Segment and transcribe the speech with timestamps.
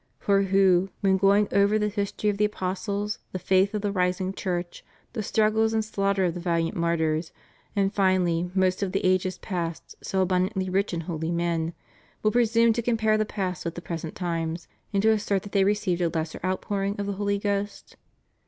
[0.17, 4.33] For who, when going over the history of the apostles, the faith of the rising
[4.33, 7.31] Church, the struggles and slaughter of the valiant martyrs,
[7.75, 11.73] and finally most of the ages past so abundantly rich in holy men,
[12.23, 15.63] wiU presume to compare the past with the present times and to assert that they
[15.63, 17.95] received a lesser outpouring of the Holy Ghost?